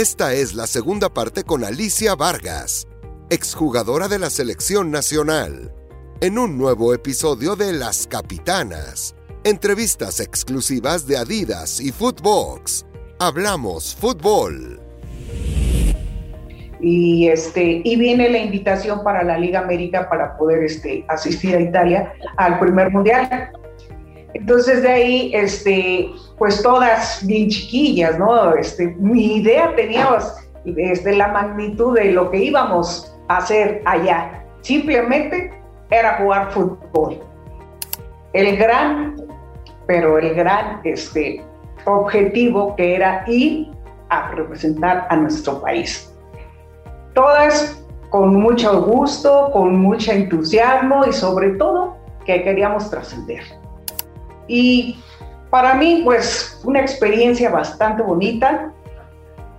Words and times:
Esta 0.00 0.32
es 0.32 0.54
la 0.54 0.66
segunda 0.66 1.10
parte 1.10 1.44
con 1.44 1.62
Alicia 1.62 2.14
Vargas, 2.14 2.88
exjugadora 3.28 4.08
de 4.08 4.18
la 4.18 4.30
selección 4.30 4.90
nacional, 4.90 5.74
en 6.22 6.38
un 6.38 6.56
nuevo 6.56 6.94
episodio 6.94 7.54
de 7.54 7.74
Las 7.74 8.06
Capitanas, 8.06 9.14
entrevistas 9.44 10.20
exclusivas 10.20 11.06
de 11.06 11.18
Adidas 11.18 11.82
y 11.82 11.92
Footbox. 11.92 12.86
Hablamos 13.18 13.94
fútbol. 13.94 14.80
Y, 16.80 17.28
este, 17.28 17.82
y 17.84 17.96
viene 17.96 18.30
la 18.30 18.38
invitación 18.38 19.04
para 19.04 19.22
la 19.22 19.36
Liga 19.36 19.60
América 19.60 20.08
para 20.08 20.34
poder 20.38 20.64
este, 20.64 21.04
asistir 21.08 21.54
a 21.54 21.60
Italia 21.60 22.14
al 22.38 22.58
primer 22.58 22.90
mundial. 22.90 23.50
Entonces 24.34 24.82
de 24.82 24.88
ahí, 24.88 25.30
este, 25.34 26.10
pues 26.38 26.62
todas 26.62 27.24
bien 27.26 27.48
chiquillas, 27.48 28.18
¿no? 28.18 28.54
Este, 28.54 28.88
mi 28.98 29.36
idea 29.36 29.74
teníamos 29.74 30.34
este, 30.64 31.16
la 31.16 31.28
magnitud 31.28 31.96
de 31.96 32.12
lo 32.12 32.30
que 32.30 32.38
íbamos 32.38 33.14
a 33.28 33.38
hacer 33.38 33.82
allá. 33.84 34.44
Simplemente 34.60 35.52
era 35.90 36.18
jugar 36.18 36.50
fútbol. 36.52 37.18
El 38.32 38.56
gran, 38.56 39.16
pero 39.86 40.18
el 40.18 40.34
gran 40.34 40.80
este, 40.84 41.44
objetivo 41.84 42.76
que 42.76 42.94
era 42.94 43.24
ir 43.26 43.68
a 44.08 44.30
representar 44.30 45.06
a 45.08 45.16
nuestro 45.16 45.60
país. 45.60 46.14
Todas 47.14 47.84
con 48.10 48.34
mucho 48.36 48.82
gusto, 48.82 49.50
con 49.52 49.76
mucho 49.80 50.12
entusiasmo 50.12 51.06
y 51.06 51.12
sobre 51.12 51.50
todo 51.50 51.96
que 52.24 52.42
queríamos 52.42 52.90
trascender. 52.90 53.59
Y 54.48 54.98
para 55.50 55.74
mí, 55.74 56.02
pues, 56.04 56.60
una 56.64 56.80
experiencia 56.80 57.50
bastante 57.50 58.02
bonita, 58.02 58.72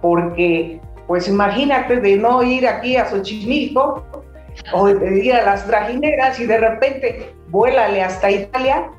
porque, 0.01 0.81
pues, 1.07 1.27
imagínate 1.27 1.97
de 1.97 2.17
no 2.17 2.43
ir 2.43 2.67
aquí 2.67 2.95
a 2.97 3.09
Xochimilco 3.09 4.03
o 4.73 4.87
de 4.87 5.25
ir 5.25 5.33
a 5.33 5.43
las 5.43 5.65
trajineras 5.65 6.39
y 6.39 6.45
de 6.45 6.57
repente 6.57 7.33
vuélale 7.49 8.01
hasta 8.01 8.31
Italia, 8.31 8.89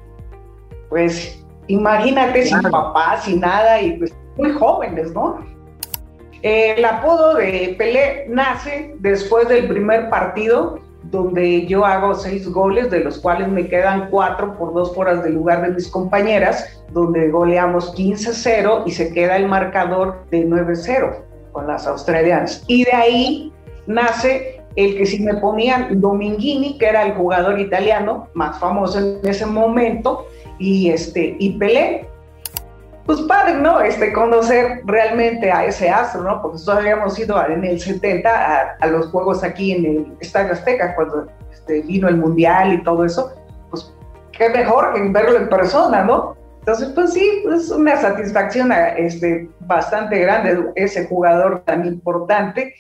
pues, 0.89 1.43
imagínate 1.67 2.45
sin 2.45 2.61
papá, 2.63 3.19
sin 3.23 3.41
nada 3.41 3.81
y 3.81 3.93
pues 3.93 4.15
muy 4.37 4.53
jóvenes, 4.53 5.13
¿no? 5.13 5.39
El 6.43 6.85
apodo 6.85 7.37
de 7.37 7.75
Pelé 7.79 8.27
nace 8.29 8.95
después 8.99 9.49
del 9.49 9.69
primer 9.69 10.11
partido 10.11 10.81
donde 11.05 11.67
yo 11.67 11.85
hago 11.85 12.15
seis 12.15 12.49
goles, 12.49 12.91
de 12.91 13.01
los 13.01 13.19
cuales 13.19 13.49
me 13.49 13.69
quedan 13.69 14.09
cuatro 14.11 14.57
por 14.57 14.73
dos 14.73 14.97
horas 14.97 15.23
del 15.23 15.35
lugar 15.35 15.63
de 15.63 15.75
mis 15.75 15.89
compañeras, 15.89 16.83
donde 16.93 17.31
goleamos 17.31 17.95
15-0 17.95 18.85
y 18.87 18.91
se 18.93 19.13
queda 19.13 19.37
el 19.37 19.49
marcador 19.49 20.25
de 20.31 20.47
9-0 20.47 21.17
con 21.53 21.67
las 21.67 21.87
australianas. 21.87 22.65
Y 22.67 22.85
de 22.85 22.93
ahí 22.93 23.53
nace 23.87 24.63
el 24.77 24.97
que 24.97 25.07
si 25.07 25.23
me 25.23 25.35
ponían 25.35 26.01
Dominguini, 26.01 26.79
que 26.79 26.87
era 26.87 27.03
el 27.03 27.15
jugador 27.15 27.61
italiano 27.61 28.29
más 28.35 28.59
famoso 28.59 28.99
en 28.99 29.19
ese 29.29 29.45
momento, 29.45 30.27
y, 30.59 30.91
este, 30.91 31.37
y 31.39 31.59
Pelé, 31.59 32.07
pues 33.07 33.21
padre, 33.23 33.55
¿no? 33.55 33.81
Este, 33.81 34.13
conocer 34.13 34.83
realmente 34.85 35.51
a 35.51 35.65
ese 35.65 35.91
astro, 35.91 36.23
¿no? 36.23 36.41
Porque 36.41 36.55
nosotros 36.55 36.79
habíamos 36.79 37.19
ido 37.19 37.47
en 37.47 37.65
el 37.65 37.81
70 37.81 38.77
a, 38.81 38.87
los 38.87 39.07
juegos 39.09 39.43
aquí 39.43 39.73
en 39.73 39.85
el 39.85 40.17
Estadio 40.21 40.53
Azteca, 40.53 40.95
cuando 40.95 41.27
este, 41.53 41.83
vino 41.83 42.09
el 42.09 42.17
Mundial 42.17 42.73
y 42.73 42.83
todo 42.83 43.05
eso, 43.05 43.33
pues 43.71 43.93
qué 44.33 44.49
mejor 44.51 44.95
que 44.95 45.03
verlo 45.09 45.37
en 45.37 45.49
persona, 45.49 46.05
¿no? 46.05 46.37
Entonces, 46.61 46.91
pues 46.95 47.13
sí, 47.13 47.45
es 47.53 47.71
una 47.71 48.01
satisfacción 48.01 48.71
este, 48.97 49.51
bastante 49.61 50.21
grande 50.21 50.71
ese 50.77 51.07
jugador 51.09 51.63
tan 51.67 51.85
importante. 51.85 52.75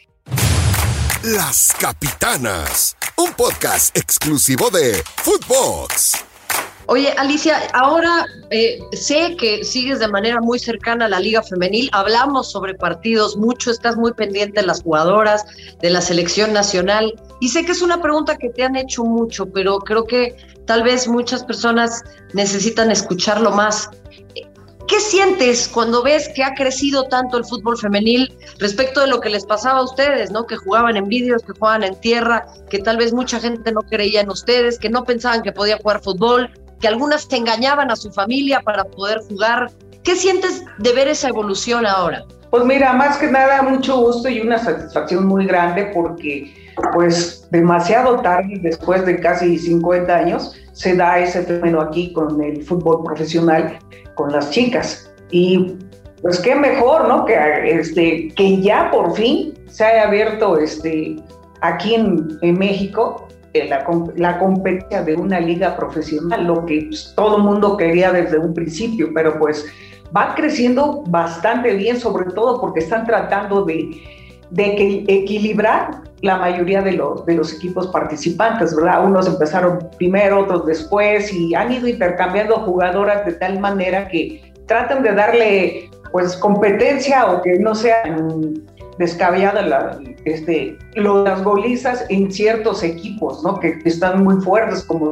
Las 1.25 1.75
Capitanas, 1.81 2.97
un 3.17 3.33
podcast 3.33 3.97
exclusivo 3.97 4.70
de 4.70 5.03
Footbox. 5.17 6.32
Oye, 6.87 7.15
Alicia, 7.17 7.59
ahora 7.75 8.27
eh, 8.51 8.81
sé 8.93 9.37
que 9.37 9.65
sigues 9.65 10.01
de 10.01 10.09
manera 10.09 10.41
muy 10.41 10.59
cercana 10.59 11.07
a 11.07 11.09
la 11.09 11.20
Liga 11.20 11.43
Femenil. 11.43 11.89
Hablamos 11.93 12.51
sobre 12.51 12.75
partidos 12.75 13.37
mucho, 13.37 13.70
estás 13.70 13.97
muy 13.97 14.13
pendiente 14.13 14.61
de 14.61 14.67
las 14.67 14.83
jugadoras, 14.83 15.45
de 15.81 15.91
la 15.91 16.01
selección 16.01 16.53
nacional. 16.53 17.15
Y 17.41 17.48
sé 17.48 17.65
que 17.65 17.73
es 17.73 17.83
una 17.83 18.03
pregunta 18.03 18.37
que 18.37 18.51
te 18.51 18.65
han 18.65 18.77
hecho 18.77 19.05
mucho, 19.05 19.47
pero 19.47 19.79
creo 19.79 20.05
que 20.05 20.37
tal 20.67 20.83
vez 20.83 21.07
muchas 21.07 21.45
personas 21.45 22.03
necesitan 22.35 22.91
escucharlo 22.91 23.53
más. 23.53 23.89
¿Qué 24.89 25.01
sientes 25.01 25.69
cuando 25.69 26.03
ves 26.03 26.29
que 26.35 26.42
ha 26.42 26.55
crecido 26.55 27.05
tanto 27.05 27.39
el 27.39 27.45
fútbol 27.45 27.79
femenil 27.79 28.37
respecto 28.59 29.01
de 29.01 29.07
lo 29.07 29.21
que 29.21 29.31
les 29.31 29.47
pasaba 29.47 29.79
a 29.79 29.85
ustedes, 29.85 30.31
¿no? 30.31 30.47
Que 30.47 30.57
jugaban 30.57 30.97
en 30.97 31.09
vídeos, 31.09 31.42
que 31.42 31.53
jugaban 31.53 31.85
en 31.85 31.98
tierra, 32.01 32.47
que 32.69 32.79
tal 32.81 32.98
vez 32.98 33.15
mucha 33.15 33.41
gente 33.41 33.73
no 33.73 33.81
creía 33.81 34.21
en 34.21 34.29
ustedes, 34.29 34.79
que 34.79 34.91
no 34.91 35.05
pensaban 35.05 35.42
que 35.42 35.53
podía 35.53 35.79
jugar 35.79 36.03
fútbol, 36.03 36.51
que 36.83 36.89
algunas 36.89 37.29
te 37.29 37.37
engañaban 37.37 37.91
a 37.91 37.97
su 37.97 38.13
familia 38.13 38.61
para 38.61 38.85
poder 38.85 39.20
jugar. 39.29 39.70
¿Qué 40.03 40.17
sientes 40.17 40.65
de 40.79 40.93
ver 40.93 41.07
esa 41.07 41.29
evolución 41.29 41.87
ahora? 41.87 42.25
Pues 42.51 42.65
mira, 42.65 42.93
más 42.93 43.17
que 43.19 43.29
nada 43.29 43.63
mucho 43.63 43.98
gusto 43.98 44.29
y 44.29 44.41
una 44.41 44.59
satisfacción 44.59 45.27
muy 45.27 45.47
grande 45.47 45.91
porque 45.95 46.53
pues 46.92 47.47
demasiado 47.51 48.21
tarde, 48.21 48.59
después 48.61 49.07
de 49.07 49.21
casi 49.21 49.59
50 49.59 50.15
años, 50.15 50.55
se 50.73 50.97
da 50.97 51.19
ese 51.21 51.45
fenómeno 51.45 51.81
aquí 51.81 52.13
con 52.13 52.42
el 52.42 52.63
fútbol 52.65 53.05
profesional, 53.05 53.79
con 54.17 54.33
las 54.33 54.51
chicas. 54.51 55.11
Y 55.31 55.77
pues 56.21 56.41
qué 56.41 56.57
mejor, 56.57 57.07
¿no? 57.09 57.25
Que, 57.25 57.37
este, 57.79 58.29
que 58.35 58.61
ya 58.61 58.91
por 58.91 59.15
fin 59.15 59.55
se 59.69 59.85
haya 59.85 60.09
abierto 60.09 60.59
este, 60.59 61.17
aquí 61.61 61.95
en, 61.95 62.39
en 62.42 62.59
México 62.59 63.29
la, 64.17 64.39
competencia 64.39 65.02
de 65.02 65.14
una 65.14 65.40
liga 65.40 65.77
profesional, 65.77 66.46
lo 66.46 66.64
que 66.67 66.90
todo 67.14 67.36
el 67.39 67.42
mundo 67.42 67.77
quería 67.77 68.13
desde 68.13 68.39
un 68.39 68.55
principio, 68.55 69.11
pero 69.14 69.39
pues 69.39 69.67
va 70.17 70.35
creciendo 70.35 71.05
bastante 71.08 71.74
bien, 71.74 71.98
sobre 71.98 72.30
todo 72.33 72.61
porque 72.61 72.80
están 72.80 73.07
tratando 73.07 73.64
de, 73.64 73.91
de 74.51 75.05
equilibrar 75.08 76.02
la 76.23 76.36
mayoría 76.36 76.83
de 76.83 76.92
los, 76.92 77.27
de 77.27 77.35
los 77.35 77.52
equipos 77.52 77.89
participantes, 77.89 78.74
¿verdad? 78.77 79.05
Unos 79.05 79.27
empezaron 79.27 79.91
primero, 79.98 80.41
otros 80.41 80.67
después 80.67 81.33
y 81.33 81.55
han 81.55 81.73
ido 81.73 81.89
intercambiando 81.89 82.57
jugadoras 82.61 83.27
de 83.27 83.33
tal 83.33 83.58
manera 83.58 84.08
que 84.08 84.52
tratan 84.67 85.02
de 85.02 85.12
darle 85.12 85.91
pues 86.12 86.36
competencia 86.36 87.27
o 87.27 87.42
que 87.42 87.58
no 87.58 87.74
sean 87.74 88.62
descabelladas 89.02 89.67
la, 89.67 90.01
este, 90.24 90.79
las 90.95 91.42
golizas 91.42 92.05
en 92.08 92.30
ciertos 92.30 92.83
equipos, 92.83 93.42
¿no? 93.42 93.58
Que 93.58 93.79
están 93.85 94.23
muy 94.23 94.40
fuertes, 94.40 94.85
como 94.85 95.11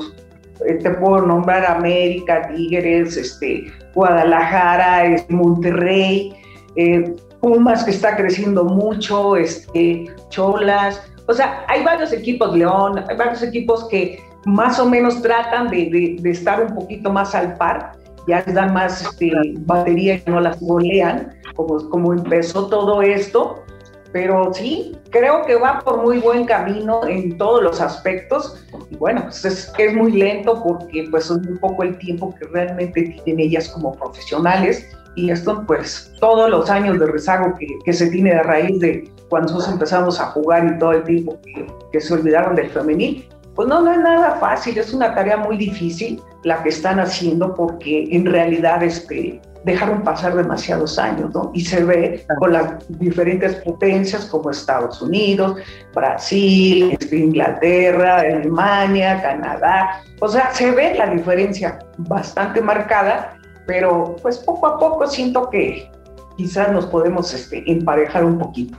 eh, 0.66 0.74
te 0.74 0.90
puedo 0.90 1.22
nombrar 1.26 1.64
América, 1.66 2.48
Tigres, 2.48 3.16
este, 3.16 3.66
Guadalajara, 3.94 5.24
Monterrey, 5.28 6.32
eh, 6.76 7.14
Pumas 7.40 7.84
que 7.84 7.90
está 7.90 8.16
creciendo 8.16 8.64
mucho, 8.64 9.34
este, 9.36 10.04
Cholas, 10.28 11.02
o 11.26 11.32
sea, 11.32 11.64
hay 11.68 11.82
varios 11.84 12.12
equipos, 12.12 12.54
León, 12.54 13.02
hay 13.08 13.16
varios 13.16 13.42
equipos 13.42 13.88
que 13.88 14.22
más 14.44 14.78
o 14.78 14.88
menos 14.88 15.22
tratan 15.22 15.68
de, 15.68 16.18
de, 16.20 16.30
estar 16.30 16.60
un 16.62 16.74
poquito 16.74 17.10
más 17.10 17.34
al 17.34 17.56
par, 17.56 17.92
ya 18.28 18.42
les 18.44 18.54
dan 18.54 18.74
más 18.74 19.02
este, 19.02 19.32
batería 19.60 20.16
y 20.16 20.30
no 20.30 20.40
las 20.40 20.60
golean, 20.60 21.32
como, 21.54 21.88
como 21.88 22.12
empezó 22.12 22.66
todo 22.66 23.00
esto, 23.00 23.64
pero 24.12 24.52
sí, 24.52 24.96
creo 25.10 25.44
que 25.44 25.54
va 25.54 25.80
por 25.80 26.02
muy 26.02 26.18
buen 26.18 26.44
camino 26.44 27.06
en 27.06 27.38
todos 27.38 27.62
los 27.62 27.80
aspectos. 27.80 28.64
Y 28.90 28.96
bueno, 28.96 29.22
pues 29.24 29.44
es, 29.44 29.72
es 29.78 29.94
muy 29.94 30.12
lento 30.12 30.62
porque 30.62 31.06
pues 31.10 31.26
es 31.26 31.30
un 31.30 31.58
poco 31.58 31.82
el 31.84 31.96
tiempo 31.98 32.34
que 32.38 32.46
realmente 32.46 33.20
tienen 33.24 33.46
ellas 33.46 33.68
como 33.68 33.94
profesionales. 33.94 34.86
Y 35.16 35.30
esto 35.30 35.64
pues 35.66 36.12
todos 36.20 36.50
los 36.50 36.70
años 36.70 36.98
de 36.98 37.06
rezago 37.06 37.54
que, 37.58 37.66
que 37.84 37.92
se 37.92 38.10
tiene 38.10 38.32
a 38.32 38.42
raíz 38.42 38.78
de 38.80 39.10
cuando 39.28 39.52
nosotros 39.52 39.74
empezamos 39.74 40.20
a 40.20 40.26
jugar 40.26 40.66
y 40.66 40.78
todo 40.78 40.92
el 40.92 41.04
tiempo 41.04 41.38
que, 41.42 41.66
que 41.92 42.00
se 42.00 42.14
olvidaron 42.14 42.56
del 42.56 42.70
femenil, 42.70 43.28
pues 43.54 43.68
no, 43.68 43.80
no 43.80 43.92
es 43.92 43.98
nada 43.98 44.36
fácil, 44.36 44.78
es 44.78 44.92
una 44.92 45.14
tarea 45.14 45.36
muy 45.36 45.56
difícil 45.56 46.20
la 46.44 46.62
que 46.62 46.70
están 46.70 46.98
haciendo 46.98 47.54
porque 47.54 48.08
en 48.10 48.26
realidad 48.26 48.82
este, 48.82 49.40
dejaron 49.64 50.02
pasar 50.02 50.34
demasiados 50.34 50.98
años, 50.98 51.34
¿no? 51.34 51.50
Y 51.54 51.64
se 51.64 51.84
ve 51.84 52.24
con 52.38 52.52
las 52.52 52.86
diferentes 52.98 53.56
potencias 53.56 54.24
como 54.26 54.50
Estados 54.50 55.02
Unidos, 55.02 55.56
Brasil, 55.94 56.96
este, 56.98 57.16
Inglaterra, 57.16 58.20
Alemania, 58.20 59.20
Canadá. 59.20 60.02
O 60.20 60.28
sea, 60.28 60.54
se 60.54 60.70
ve 60.70 60.94
la 60.94 61.06
diferencia 61.10 61.78
bastante 61.98 62.60
marcada, 62.60 63.38
pero 63.66 64.16
pues 64.22 64.38
poco 64.38 64.66
a 64.66 64.78
poco 64.78 65.06
siento 65.06 65.50
que 65.50 65.90
quizás 66.36 66.72
nos 66.72 66.86
podemos 66.86 67.32
este, 67.34 67.62
emparejar 67.70 68.24
un 68.24 68.38
poquito. 68.38 68.78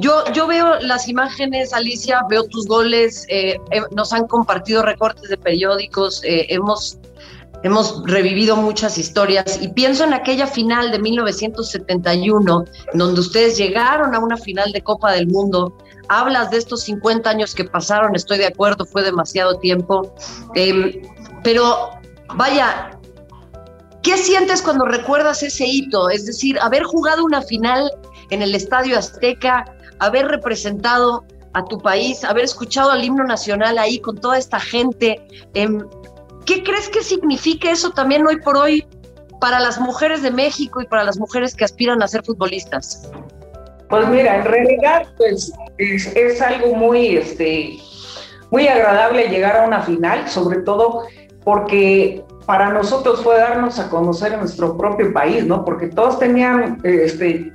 Yo, 0.00 0.24
yo 0.32 0.46
veo 0.46 0.78
las 0.80 1.08
imágenes, 1.08 1.72
Alicia, 1.72 2.20
veo 2.28 2.44
tus 2.44 2.66
goles, 2.66 3.24
eh, 3.28 3.56
eh, 3.70 3.82
nos 3.92 4.12
han 4.12 4.26
compartido 4.26 4.82
recortes 4.82 5.28
de 5.28 5.36
periódicos, 5.36 6.22
eh, 6.24 6.46
hemos 6.50 6.98
hemos 7.66 8.00
revivido 8.04 8.56
muchas 8.56 8.96
historias 8.96 9.58
y 9.60 9.68
pienso 9.68 10.04
en 10.04 10.14
aquella 10.14 10.46
final 10.46 10.92
de 10.92 11.00
1971, 11.00 12.64
donde 12.94 13.20
ustedes 13.20 13.58
llegaron 13.58 14.14
a 14.14 14.20
una 14.20 14.36
final 14.36 14.70
de 14.70 14.80
Copa 14.82 15.10
del 15.10 15.26
Mundo. 15.26 15.76
Hablas 16.08 16.52
de 16.52 16.58
estos 16.58 16.82
50 16.82 17.28
años 17.28 17.56
que 17.56 17.64
pasaron, 17.64 18.14
estoy 18.14 18.38
de 18.38 18.46
acuerdo, 18.46 18.86
fue 18.86 19.02
demasiado 19.02 19.58
tiempo. 19.58 20.14
Em, 20.54 21.02
pero 21.42 21.90
vaya, 22.36 22.96
¿qué 24.04 24.16
sientes 24.16 24.62
cuando 24.62 24.84
recuerdas 24.84 25.42
ese 25.42 25.66
hito? 25.66 26.08
Es 26.08 26.24
decir, 26.24 26.60
haber 26.60 26.84
jugado 26.84 27.24
una 27.24 27.42
final 27.42 27.90
en 28.30 28.42
el 28.42 28.54
Estadio 28.54 28.96
Azteca, 28.96 29.64
haber 29.98 30.28
representado 30.28 31.24
a 31.54 31.64
tu 31.64 31.78
país, 31.78 32.22
haber 32.22 32.44
escuchado 32.44 32.92
el 32.92 33.02
himno 33.02 33.24
nacional 33.24 33.76
ahí 33.78 33.98
con 33.98 34.16
toda 34.18 34.38
esta 34.38 34.60
gente. 34.60 35.26
Em, 35.54 35.84
¿Qué 36.46 36.62
crees 36.62 36.88
que 36.88 37.02
significa 37.02 37.70
eso 37.70 37.90
también 37.90 38.26
hoy 38.26 38.40
por 38.40 38.56
hoy 38.56 38.86
para 39.40 39.60
las 39.60 39.80
mujeres 39.80 40.22
de 40.22 40.30
México 40.30 40.80
y 40.80 40.86
para 40.86 41.04
las 41.04 41.18
mujeres 41.18 41.54
que 41.54 41.64
aspiran 41.64 42.02
a 42.02 42.08
ser 42.08 42.24
futbolistas? 42.24 43.10
Pues 43.88 44.08
mira, 44.08 44.36
en 44.36 44.44
realidad 44.44 45.06
pues, 45.16 45.52
es, 45.78 46.42
algo 46.42 46.74
muy, 46.74 47.16
este, 47.16 47.78
muy 48.50 48.66
agradable 48.68 49.28
llegar 49.28 49.56
a 49.56 49.66
una 49.66 49.82
final, 49.82 50.28
sobre 50.28 50.60
todo 50.60 51.04
porque 51.44 52.24
para 52.46 52.72
nosotros 52.72 53.22
fue 53.22 53.36
darnos 53.38 53.78
a 53.78 53.88
conocer 53.88 54.32
en 54.32 54.40
nuestro 54.40 54.76
propio 54.76 55.12
país, 55.12 55.44
¿no? 55.44 55.64
Porque 55.64 55.88
todos 55.88 56.18
tenían, 56.18 56.80
este, 56.84 57.52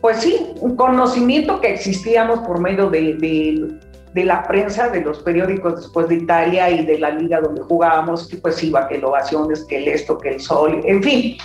pues 0.00 0.18
sí, 0.18 0.52
un 0.60 0.76
conocimiento 0.76 1.60
que 1.60 1.72
existíamos 1.72 2.40
por 2.40 2.60
medio 2.60 2.88
de, 2.88 3.14
de 3.14 3.78
la 4.24 4.42
prensa, 4.42 4.88
de 4.88 5.00
los 5.00 5.18
periódicos 5.20 5.76
después 5.76 6.08
de 6.08 6.16
Italia 6.16 6.70
y 6.70 6.84
de 6.84 6.98
la 6.98 7.10
liga 7.10 7.40
donde 7.40 7.62
jugábamos, 7.62 8.28
que 8.28 8.36
pues 8.36 8.62
iba 8.62 8.88
que 8.88 8.96
el 8.96 9.04
Ovaciones, 9.04 9.64
que 9.64 9.78
el 9.78 9.88
esto, 9.88 10.18
que 10.18 10.30
el 10.30 10.40
sol, 10.40 10.80
en 10.84 11.02
fin. 11.02 11.36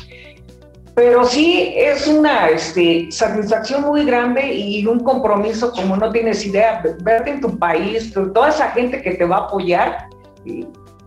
Pero 0.95 1.23
sí 1.23 1.73
es 1.75 2.07
una 2.07 2.49
este, 2.49 3.11
satisfacción 3.11 3.83
muy 3.83 4.05
grande 4.05 4.53
y 4.53 4.85
un 4.85 4.99
compromiso 4.99 5.71
como 5.71 5.95
no 5.95 6.11
tienes 6.11 6.45
idea, 6.45 6.83
verte 7.01 7.31
en 7.31 7.41
tu 7.41 7.57
país, 7.57 8.13
toda 8.13 8.49
esa 8.49 8.71
gente 8.71 9.01
que 9.01 9.11
te 9.11 9.25
va 9.25 9.37
a 9.37 9.39
apoyar, 9.45 10.09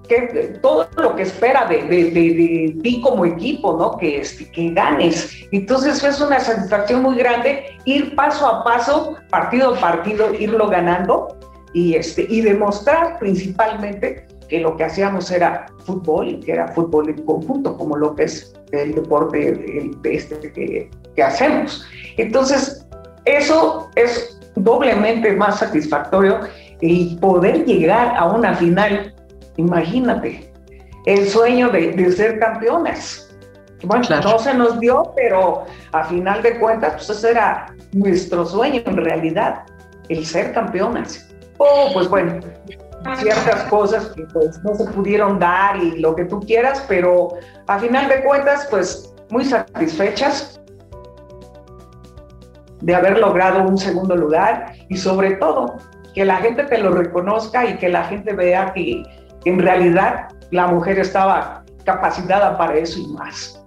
que, 0.09 0.59
todo 0.63 0.89
lo 0.97 1.15
que 1.15 1.23
espera 1.23 1.67
de, 1.67 1.83
de, 1.83 2.11
de, 2.11 2.77
ti 2.83 3.01
como 3.01 3.25
equipo, 3.25 3.77
¿no? 3.77 3.97
Que, 3.99 4.21
este, 4.21 4.51
que 4.51 4.71
ganes. 4.71 5.47
Entonces 5.53 6.03
es 6.03 6.21
una 6.21 6.41
satisfacción 6.41 7.03
muy 7.03 7.17
grande 7.17 7.67
ir 7.85 8.15
paso 8.15 8.47
a 8.47 8.65
paso, 8.65 9.17
partido 9.31 9.75
a 9.75 9.81
partido, 9.81 10.33
irlo 10.35 10.69
ganando 10.69 11.37
y, 11.75 11.95
este, 11.95 12.27
y 12.29 12.41
demostrar 12.41 13.19
principalmente 13.19 14.27
que 14.49 14.61
lo 14.61 14.77
que 14.77 14.85
hacíamos 14.85 15.31
era 15.31 15.67
fútbol 15.85 16.29
y 16.29 16.41
que 16.41 16.53
era 16.53 16.69
fútbol 16.69 17.11
en 17.11 17.23
conjunto, 17.25 17.77
como 17.77 17.97
lo 17.97 18.15
que 18.15 18.25
es 18.25 18.55
el 18.73 18.95
deporte 18.95 19.91
este 20.05 20.53
que, 20.53 20.91
que 21.15 21.23
hacemos. 21.23 21.85
Entonces, 22.17 22.87
eso 23.25 23.91
es 23.97 24.41
doblemente 24.55 25.33
más 25.33 25.59
satisfactorio 25.59 26.41
y 26.81 27.17
poder 27.17 27.65
llegar 27.65 28.17
a 28.17 28.27
una 28.27 28.55
final, 28.55 29.15
imagínate, 29.57 30.53
el 31.07 31.29
sueño 31.29 31.71
de, 31.71 31.93
de 31.93 32.13
ser 32.13 32.39
campeones. 32.39 33.21
Bueno, 33.83 34.07
no 34.23 34.39
se 34.39 34.55
nos 34.55 34.81
dio, 34.81 35.13
pero 35.15 35.65
a 35.93 36.05
final 36.05 36.43
de 36.43 36.59
cuentas, 36.59 36.95
pues 36.95 37.11
ese 37.11 37.33
era 37.33 37.67
nuestro 37.93 38.47
sueño 38.47 38.83
en 38.87 38.97
realidad, 38.97 39.65
el 40.09 40.25
ser 40.25 40.53
campeones. 40.53 41.34
Pues 41.93 42.09
bueno, 42.09 42.41
ciertas 43.17 43.65
cosas 43.65 44.07
que 44.09 44.23
pues 44.33 44.63
no 44.63 44.75
se 44.75 44.85
pudieron 44.85 45.39
dar 45.39 45.77
y 45.77 45.99
lo 45.99 46.15
que 46.15 46.25
tú 46.25 46.41
quieras, 46.41 46.85
pero 46.89 47.35
a 47.67 47.79
final 47.79 48.09
de 48.09 48.23
cuentas, 48.23 48.67
pues 48.71 49.15
muy 49.31 49.45
satisfechas 49.45 50.61
de 52.81 52.95
haber 52.95 53.19
logrado 53.19 53.63
un 53.63 53.79
segundo 53.79 54.15
lugar 54.17 54.75
y 54.89 54.97
sobre 54.97 55.37
todo 55.37 55.77
que 56.15 56.25
la 56.25 56.37
gente 56.37 56.65
te 56.65 56.79
lo 56.79 56.91
reconozca 56.91 57.65
y 57.65 57.77
que 57.79 57.89
la 57.89 58.05
gente 58.05 58.35
vea 58.35 58.73
que 58.73 59.03
en 59.45 59.59
realidad 59.59 60.29
la 60.51 60.67
mujer 60.67 60.99
estaba 60.99 61.65
capacitada 61.85 62.57
para 62.57 62.77
eso 62.77 63.01
y 63.01 63.07
más. 63.09 63.64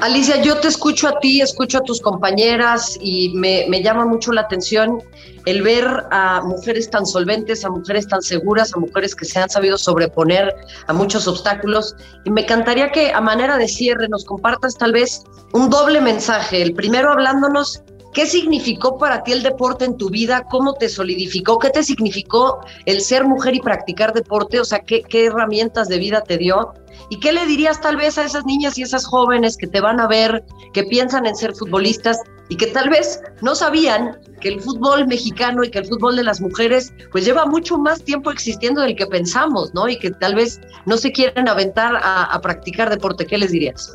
Alicia, 0.00 0.42
yo 0.42 0.58
te 0.58 0.66
escucho 0.66 1.06
a 1.06 1.20
ti, 1.20 1.40
escucho 1.40 1.78
a 1.78 1.82
tus 1.82 2.00
compañeras 2.00 2.98
y 3.00 3.32
me, 3.34 3.82
llama 3.82 4.04
mucho 4.04 4.32
la 4.32 4.40
atención 4.40 5.00
el 5.46 5.62
ver 5.62 5.86
a 6.10 6.40
mujeres 6.42 6.90
tan 6.90 7.06
solventes, 7.06 7.64
a 7.64 7.70
mujeres 7.70 8.08
tan 8.08 8.20
seguras, 8.22 8.74
a 8.74 8.80
mujeres 8.80 9.14
que 9.14 9.24
se 9.24 9.38
han 9.38 9.48
sabido 9.48 9.78
sobreponer 9.78 10.52
a 10.88 10.92
muchos 10.92 11.28
obstáculos. 11.28 11.94
Y 12.24 12.30
me 12.30 12.42
encantaría 12.42 12.90
que 12.90 13.12
a 13.12 13.20
manera 13.20 13.56
de 13.58 13.68
cierre 13.68 14.08
nos 14.08 14.24
compartas 14.24 14.76
tal 14.76 14.92
vez 14.92 15.22
un 15.52 15.70
doble 15.70 16.00
mensaje. 16.00 16.62
El 16.62 16.74
primero 16.74 17.12
hablándonos 17.12 17.82
¿Qué 18.12 18.26
significó 18.26 18.98
para 18.98 19.22
ti 19.22 19.32
el 19.32 19.42
deporte 19.42 19.86
en 19.86 19.96
tu 19.96 20.10
vida? 20.10 20.44
¿Cómo 20.50 20.74
te 20.74 20.90
solidificó? 20.90 21.58
¿Qué 21.58 21.70
te 21.70 21.82
significó 21.82 22.60
el 22.84 23.00
ser 23.00 23.24
mujer 23.24 23.54
y 23.54 23.60
practicar 23.60 24.12
deporte? 24.12 24.60
O 24.60 24.64
sea, 24.64 24.80
¿qué, 24.80 25.02
qué 25.02 25.26
herramientas 25.26 25.88
de 25.88 25.98
vida 25.98 26.20
te 26.20 26.36
dio? 26.36 26.74
¿Y 27.08 27.20
qué 27.20 27.32
le 27.32 27.46
dirías 27.46 27.80
tal 27.80 27.96
vez 27.96 28.18
a 28.18 28.24
esas 28.24 28.44
niñas 28.44 28.76
y 28.76 28.82
esas 28.82 29.06
jóvenes 29.06 29.56
que 29.56 29.66
te 29.66 29.80
van 29.80 29.98
a 29.98 30.06
ver, 30.06 30.44
que 30.74 30.84
piensan 30.84 31.24
en 31.24 31.34
ser 31.34 31.54
futbolistas 31.54 32.18
y 32.50 32.56
que 32.56 32.66
tal 32.66 32.90
vez 32.90 33.22
no 33.40 33.54
sabían 33.54 34.18
que 34.42 34.48
el 34.48 34.60
fútbol 34.60 35.06
mexicano 35.06 35.64
y 35.64 35.70
que 35.70 35.78
el 35.78 35.86
fútbol 35.86 36.16
de 36.16 36.24
las 36.24 36.42
mujeres 36.42 36.92
pues 37.12 37.24
lleva 37.24 37.46
mucho 37.46 37.78
más 37.78 38.04
tiempo 38.04 38.30
existiendo 38.30 38.82
del 38.82 38.94
que 38.94 39.06
pensamos, 39.06 39.72
¿no? 39.72 39.88
Y 39.88 39.98
que 39.98 40.10
tal 40.10 40.34
vez 40.34 40.60
no 40.84 40.98
se 40.98 41.12
quieren 41.12 41.48
aventar 41.48 41.96
a, 41.96 42.24
a 42.24 42.40
practicar 42.42 42.90
deporte. 42.90 43.24
¿Qué 43.24 43.38
les 43.38 43.52
dirías? 43.52 43.90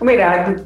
Mira, 0.00 0.56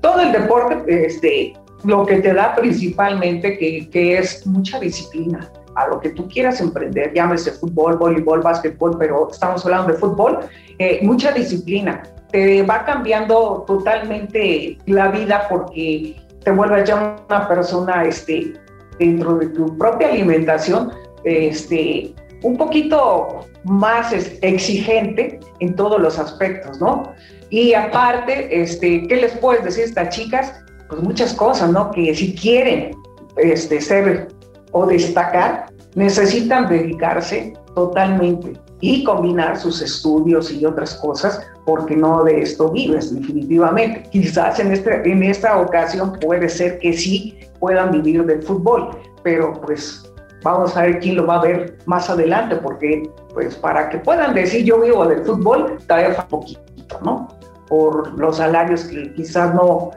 todo 0.00 0.20
el 0.20 0.30
deporte, 0.30 1.06
este, 1.06 1.54
lo 1.84 2.06
que 2.06 2.16
te 2.16 2.32
da 2.32 2.54
principalmente 2.54 3.58
que, 3.58 4.18
es 4.18 4.46
mucha 4.46 4.80
disciplina 4.80 5.50
a 5.74 5.88
lo 5.88 6.00
que 6.00 6.10
tú 6.10 6.28
quieras 6.28 6.60
emprender, 6.60 7.12
llámese 7.12 7.52
fútbol, 7.52 7.96
voleibol, 7.96 8.40
básquetbol, 8.40 8.96
pero 8.98 9.28
estamos 9.30 9.64
hablando 9.64 9.92
de 9.92 9.98
fútbol, 9.98 10.40
eh, 10.78 11.00
mucha 11.02 11.32
disciplina. 11.32 12.02
Te 12.30 12.62
va 12.62 12.84
cambiando 12.84 13.64
totalmente 13.66 14.78
la 14.86 15.08
vida 15.08 15.46
porque 15.48 16.16
te 16.44 16.50
vuelves 16.50 16.88
ya 16.88 17.16
una 17.28 17.48
persona 17.48 18.04
este, 18.04 18.54
dentro 18.98 19.36
de 19.36 19.46
tu 19.48 19.76
propia 19.76 20.08
alimentación, 20.08 20.92
este, 21.24 22.14
un 22.42 22.56
poquito 22.56 23.46
más 23.64 24.12
exigente 24.42 25.40
en 25.60 25.74
todos 25.74 26.00
los 26.00 26.18
aspectos, 26.18 26.80
¿no? 26.80 27.14
Y 27.50 27.74
aparte, 27.74 28.62
este, 28.62 29.06
¿qué 29.06 29.16
les 29.16 29.32
puedes 29.38 29.64
decir 29.64 29.84
a 29.84 29.86
estas 29.86 30.08
chicas? 30.10 30.64
Pues 30.88 31.02
muchas 31.02 31.34
cosas, 31.34 31.70
¿no? 31.70 31.90
Que 31.90 32.14
si 32.14 32.34
quieren 32.34 32.96
este, 33.36 33.80
ser 33.80 34.28
o 34.72 34.86
destacar, 34.86 35.66
necesitan 35.94 36.68
dedicarse 36.68 37.54
totalmente 37.74 38.52
y 38.80 39.04
combinar 39.04 39.58
sus 39.58 39.80
estudios 39.80 40.50
y 40.52 40.64
otras 40.66 40.94
cosas, 40.96 41.40
porque 41.64 41.96
no 41.96 42.22
de 42.24 42.42
esto 42.42 42.70
vives 42.70 43.14
definitivamente. 43.14 44.02
Quizás 44.10 44.58
en, 44.60 44.72
este, 44.72 45.10
en 45.10 45.22
esta 45.22 45.58
ocasión 45.60 46.18
puede 46.20 46.48
ser 46.48 46.78
que 46.78 46.92
sí 46.92 47.38
puedan 47.60 47.92
vivir 47.92 48.24
del 48.26 48.42
fútbol, 48.42 48.90
pero 49.22 49.52
pues 49.62 50.12
vamos 50.42 50.76
a 50.76 50.82
ver 50.82 51.00
quién 51.00 51.16
lo 51.16 51.26
va 51.26 51.36
a 51.36 51.42
ver 51.42 51.78
más 51.86 52.10
adelante, 52.10 52.56
porque 52.56 53.08
pues 53.32 53.54
para 53.56 53.88
que 53.88 53.98
puedan 53.98 54.34
decir 54.34 54.64
yo 54.64 54.80
vivo 54.80 55.06
del 55.06 55.24
fútbol, 55.24 55.78
todavía 55.86 56.28
poquito, 56.28 56.60
¿no? 57.02 57.28
Por 57.68 58.12
los 58.18 58.36
salarios 58.36 58.84
que 58.84 59.12
quizás 59.14 59.54
no, 59.54 59.90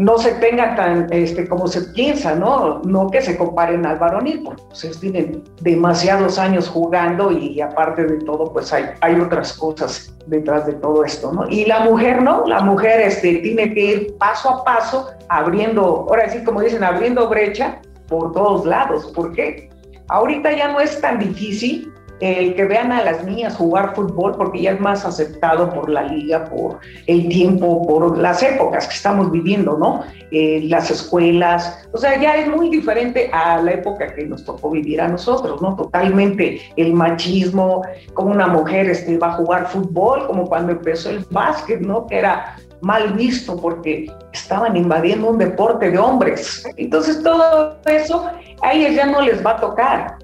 no 0.00 0.16
se 0.16 0.32
tengan 0.36 0.76
tan 0.76 1.12
este, 1.12 1.46
como 1.46 1.68
se 1.68 1.82
piensa, 1.92 2.34
¿no? 2.34 2.80
No 2.84 3.10
que 3.10 3.20
se 3.20 3.36
comparen 3.36 3.84
al 3.84 3.98
varonil, 3.98 4.42
porque 4.42 4.62
ustedes 4.72 4.98
tienen 4.98 5.44
demasiados 5.60 6.38
años 6.38 6.70
jugando 6.70 7.30
y, 7.30 7.60
aparte 7.60 8.06
de 8.06 8.16
todo, 8.24 8.50
pues 8.50 8.72
hay, 8.72 8.86
hay 9.02 9.20
otras 9.20 9.52
cosas 9.52 10.10
detrás 10.26 10.64
de 10.64 10.72
todo 10.72 11.04
esto, 11.04 11.30
¿no? 11.32 11.46
Y 11.50 11.66
la 11.66 11.80
mujer, 11.80 12.22
¿no? 12.22 12.46
La 12.46 12.62
mujer 12.62 12.98
este, 13.02 13.40
tiene 13.40 13.74
que 13.74 13.80
ir 13.80 14.16
paso 14.16 14.48
a 14.48 14.64
paso, 14.64 15.10
abriendo, 15.28 16.06
ahora 16.08 16.30
sí, 16.30 16.42
como 16.44 16.62
dicen, 16.62 16.82
abriendo 16.82 17.28
brecha 17.28 17.82
por 18.08 18.32
todos 18.32 18.64
lados. 18.64 19.12
¿Por 19.14 19.32
qué? 19.32 19.68
Ahorita 20.08 20.50
ya 20.56 20.68
no 20.72 20.80
es 20.80 20.98
tan 20.98 21.18
difícil 21.18 21.92
el 22.20 22.54
que 22.54 22.64
vean 22.64 22.92
a 22.92 23.02
las 23.02 23.24
niñas 23.24 23.56
jugar 23.56 23.94
fútbol, 23.94 24.36
porque 24.36 24.60
ya 24.60 24.72
es 24.72 24.80
más 24.80 25.04
aceptado 25.04 25.72
por 25.72 25.88
la 25.88 26.02
liga, 26.02 26.44
por 26.44 26.78
el 27.06 27.28
tiempo, 27.28 27.86
por 27.86 28.18
las 28.18 28.42
épocas 28.42 28.86
que 28.86 28.94
estamos 28.94 29.30
viviendo, 29.30 29.78
¿no? 29.78 30.04
Eh, 30.30 30.60
las 30.64 30.90
escuelas, 30.90 31.88
o 31.92 31.98
sea, 31.98 32.20
ya 32.20 32.36
es 32.36 32.48
muy 32.48 32.68
diferente 32.68 33.30
a 33.32 33.60
la 33.60 33.72
época 33.72 34.14
que 34.14 34.26
nos 34.26 34.44
tocó 34.44 34.70
vivir 34.70 35.00
a 35.00 35.08
nosotros, 35.08 35.60
¿no? 35.62 35.74
Totalmente 35.74 36.60
el 36.76 36.92
machismo, 36.92 37.82
como 38.14 38.30
una 38.30 38.46
mujer 38.46 38.90
este, 38.90 39.16
va 39.18 39.28
a 39.28 39.32
jugar 39.32 39.68
fútbol, 39.68 40.26
como 40.26 40.46
cuando 40.46 40.72
empezó 40.72 41.10
el 41.10 41.24
básquet, 41.30 41.80
¿no? 41.80 42.06
Que 42.06 42.18
era 42.18 42.56
mal 42.82 43.12
visto 43.14 43.56
porque 43.56 44.10
estaban 44.32 44.76
invadiendo 44.76 45.30
un 45.30 45.38
deporte 45.38 45.90
de 45.90 45.98
hombres. 45.98 46.64
Entonces 46.76 47.22
todo 47.22 47.78
eso 47.86 48.26
a 48.62 48.72
ellas 48.72 48.94
ya 48.94 49.06
no 49.06 49.20
les 49.20 49.44
va 49.44 49.52
a 49.52 49.56
tocar 49.56 50.18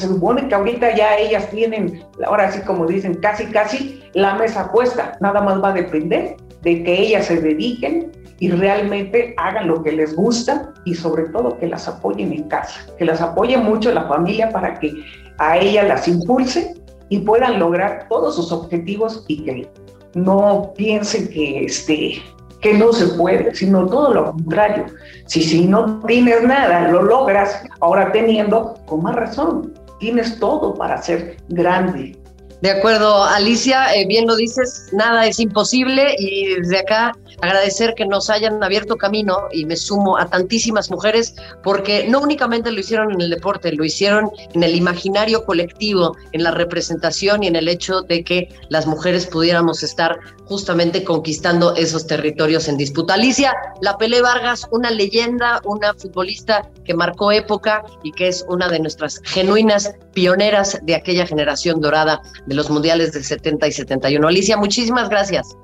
se 0.00 0.08
supone 0.08 0.48
que 0.48 0.54
ahorita 0.54 0.96
ya 0.96 1.16
ellas 1.16 1.48
tienen, 1.50 2.02
ahora 2.26 2.50
sí 2.50 2.60
como 2.60 2.86
dicen, 2.86 3.14
casi 3.14 3.46
casi 3.46 4.02
la 4.14 4.34
mesa 4.34 4.70
puesta, 4.72 5.16
nada 5.20 5.40
más 5.40 5.62
va 5.62 5.68
a 5.68 5.74
depender 5.74 6.36
de 6.62 6.82
que 6.82 7.00
ellas 7.00 7.26
se 7.26 7.40
dediquen 7.40 8.10
y 8.38 8.50
realmente 8.50 9.34
hagan 9.36 9.68
lo 9.68 9.82
que 9.82 9.92
les 9.92 10.16
gusta 10.16 10.72
y 10.84 10.94
sobre 10.94 11.24
todo 11.24 11.58
que 11.58 11.68
las 11.68 11.86
apoyen 11.86 12.32
en 12.32 12.44
casa, 12.44 12.80
que 12.98 13.04
las 13.04 13.20
apoye 13.20 13.56
mucho 13.58 13.92
la 13.92 14.04
familia 14.04 14.50
para 14.50 14.78
que 14.80 14.92
a 15.38 15.58
ellas 15.58 15.86
las 15.86 16.08
impulse 16.08 16.74
y 17.10 17.18
puedan 17.18 17.58
lograr 17.58 18.06
todos 18.08 18.36
sus 18.36 18.50
objetivos 18.50 19.24
y 19.28 19.44
que 19.44 19.70
no 20.14 20.72
piensen 20.76 21.28
que, 21.28 21.64
este, 21.64 22.22
que 22.60 22.74
no 22.74 22.92
se 22.92 23.06
puede, 23.14 23.54
sino 23.54 23.86
todo 23.86 24.14
lo 24.14 24.32
contrario. 24.32 24.86
Si, 25.26 25.42
si 25.42 25.66
no 25.66 26.00
tienes 26.06 26.42
nada, 26.42 26.88
lo 26.88 27.02
logras, 27.02 27.62
ahora 27.80 28.12
teniendo, 28.12 28.74
con 28.86 29.02
más 29.02 29.16
razón, 29.16 29.74
tienes 30.00 30.40
todo 30.40 30.74
para 30.74 31.00
ser 31.00 31.36
grande. 31.48 32.19
De 32.62 32.70
acuerdo, 32.70 33.24
Alicia, 33.24 33.94
eh, 33.94 34.06
bien 34.06 34.26
lo 34.26 34.36
dices, 34.36 34.88
nada 34.92 35.26
es 35.26 35.40
imposible 35.40 36.14
y 36.18 36.56
desde 36.56 36.80
acá 36.80 37.12
agradecer 37.40 37.94
que 37.94 38.04
nos 38.04 38.28
hayan 38.28 38.62
abierto 38.62 38.96
camino 38.96 39.48
y 39.50 39.64
me 39.64 39.76
sumo 39.76 40.18
a 40.18 40.28
tantísimas 40.28 40.90
mujeres 40.90 41.34
porque 41.62 42.06
no 42.08 42.20
únicamente 42.20 42.70
lo 42.70 42.80
hicieron 42.80 43.12
en 43.12 43.20
el 43.22 43.30
deporte, 43.30 43.72
lo 43.72 43.82
hicieron 43.82 44.30
en 44.52 44.62
el 44.62 44.74
imaginario 44.74 45.46
colectivo, 45.46 46.16
en 46.32 46.42
la 46.42 46.50
representación 46.50 47.42
y 47.42 47.46
en 47.46 47.56
el 47.56 47.66
hecho 47.66 48.02
de 48.02 48.24
que 48.24 48.48
las 48.68 48.86
mujeres 48.86 49.26
pudiéramos 49.26 49.82
estar 49.82 50.18
justamente 50.44 51.04
conquistando 51.04 51.76
esos 51.76 52.06
territorios 52.08 52.66
en 52.68 52.76
disputa. 52.76 53.14
Alicia, 53.14 53.54
la 53.80 53.96
Pelé 53.96 54.20
Vargas, 54.20 54.66
una 54.72 54.90
leyenda, 54.90 55.60
una 55.64 55.94
futbolista 55.94 56.68
que 56.84 56.92
marcó 56.92 57.30
época 57.30 57.84
y 58.02 58.10
que 58.10 58.28
es 58.28 58.44
una 58.48 58.68
de 58.68 58.80
nuestras 58.80 59.20
genuinas 59.24 59.94
pioneras 60.12 60.78
de 60.82 60.96
aquella 60.96 61.24
generación 61.24 61.80
dorada 61.80 62.20
de 62.50 62.56
los 62.56 62.68
mundiales 62.68 63.12
del 63.12 63.22
70 63.22 63.68
y 63.68 63.72
71. 63.72 64.26
Alicia, 64.26 64.56
muchísimas 64.56 65.08
gracias. 65.08 65.56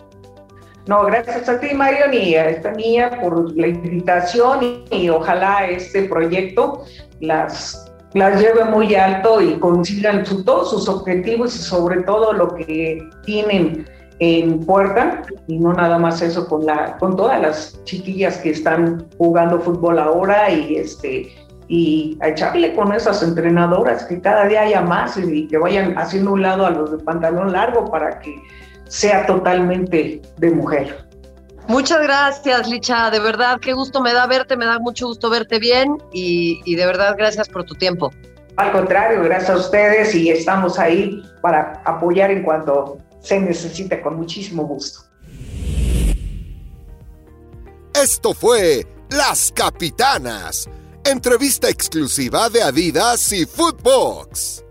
No, 0.87 1.05
gracias 1.05 1.49
a 1.49 1.59
ti, 1.59 1.75
Mario, 1.75 2.12
y 2.12 2.37
a 2.37 2.49
esta 2.49 2.71
niña 2.71 3.21
por 3.21 3.55
la 3.57 3.66
invitación 3.66 4.85
y, 4.93 5.09
ojalá 5.09 5.66
este 5.66 6.05
proyecto 6.05 6.85
las, 7.21 7.90
las 8.14 8.40
lleve 8.40 8.64
muy 8.66 8.95
alto 8.95 9.40
y 9.40 9.59
consigan 9.59 10.23
todos 10.45 10.71
sus 10.71 10.88
objetivos 10.88 11.57
y 11.57 11.59
sobre 11.59 12.05
todo 12.05 12.33
lo 12.33 12.55
que 12.55 13.00
tienen 13.25 13.85
en 14.21 14.64
puerta 14.64 15.23
y 15.49 15.59
no 15.59 15.73
nada 15.73 15.99
más 15.99 16.23
eso 16.23 16.47
con 16.49 16.64
la 16.64 16.97
con 16.99 17.16
todas 17.16 17.38
las 17.43 17.85
chiquillas 17.85 18.38
que 18.38 18.50
están 18.50 19.07
jugando 19.19 19.61
fútbol 19.61 19.99
ahora 19.99 20.50
y 20.50 20.76
este 20.76 21.35
y 21.68 22.18
a 22.20 22.28
echarle 22.28 22.75
con 22.75 22.92
esas 22.92 23.23
entrenadoras 23.23 24.04
que 24.04 24.20
cada 24.20 24.46
día 24.46 24.62
haya 24.62 24.80
más 24.82 25.16
y 25.16 25.49
que 25.49 25.58
vayan 25.58 25.96
haciendo 25.99 26.32
un 26.32 26.42
lado 26.42 26.66
a 26.66 26.70
los 26.70 26.92
de 26.92 26.99
pantalón 26.99 27.52
largo 27.52 27.90
para 27.90 28.18
que 28.20 28.35
sea 28.88 29.26
totalmente 29.26 30.23
de 30.37 30.50
mujer. 30.50 31.06
Muchas 31.68 32.00
gracias, 32.02 32.68
Licha. 32.68 33.11
De 33.11 33.18
verdad, 33.18 33.58
qué 33.61 33.73
gusto 33.73 34.00
me 34.00 34.12
da 34.12 34.26
verte, 34.26 34.56
me 34.56 34.66
da 34.66 34.78
mucho 34.78 35.08
gusto 35.08 35.28
verte 35.28 35.58
bien 35.58 35.99
y, 36.12 36.61
y, 36.64 36.76
de 36.76 36.87
verdad, 36.87 37.16
gracias 37.18 37.49
por 37.49 37.64
tu 37.64 37.75
tiempo. 37.75 38.12
Al 38.56 38.70
contrario, 38.70 39.23
gracias 39.23 39.50
a 39.50 39.56
ustedes 39.56 40.14
y 40.14 40.30
estamos 40.30 40.78
ahí 40.78 41.23
para 41.42 41.82
apoyar 41.85 42.30
en 42.30 42.42
cuanto 42.42 42.99
se 43.20 43.40
necesite 43.40 44.00
con 44.00 44.16
muchísimo 44.16 44.64
gusto. 44.64 45.00
Esto 47.92 48.32
fue 48.35 48.87
Las 49.11 49.50
Capitanas, 49.52 50.68
entrevista 51.11 51.69
exclusiva 51.69 52.51
de 52.51 52.63
Adidas 52.63 53.33
y 53.33 53.47
Footbox. 53.47 54.65